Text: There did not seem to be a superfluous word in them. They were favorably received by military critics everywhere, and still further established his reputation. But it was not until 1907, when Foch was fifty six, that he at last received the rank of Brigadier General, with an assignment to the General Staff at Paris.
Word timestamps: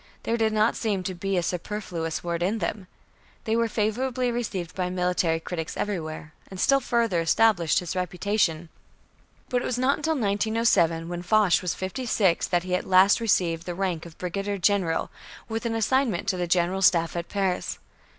There 0.23 0.35
did 0.35 0.51
not 0.51 0.75
seem 0.75 1.03
to 1.03 1.13
be 1.13 1.37
a 1.37 1.43
superfluous 1.43 2.23
word 2.23 2.41
in 2.41 2.57
them. 2.57 2.87
They 3.43 3.55
were 3.55 3.67
favorably 3.67 4.31
received 4.31 4.73
by 4.73 4.89
military 4.89 5.39
critics 5.39 5.77
everywhere, 5.77 6.33
and 6.49 6.59
still 6.59 6.79
further 6.79 7.19
established 7.21 7.77
his 7.77 7.95
reputation. 7.95 8.69
But 9.49 9.61
it 9.61 9.65
was 9.65 9.77
not 9.77 9.97
until 9.97 10.13
1907, 10.15 11.07
when 11.07 11.21
Foch 11.21 11.61
was 11.61 11.75
fifty 11.75 12.07
six, 12.07 12.47
that 12.47 12.63
he 12.63 12.73
at 12.73 12.87
last 12.87 13.19
received 13.21 13.67
the 13.67 13.75
rank 13.75 14.07
of 14.07 14.17
Brigadier 14.17 14.57
General, 14.57 15.11
with 15.47 15.67
an 15.67 15.75
assignment 15.75 16.27
to 16.29 16.37
the 16.37 16.47
General 16.47 16.81
Staff 16.81 17.15
at 17.15 17.29
Paris. 17.29 17.77